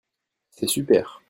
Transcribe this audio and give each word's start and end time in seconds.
C'est 0.49 0.67
super. 0.67 1.19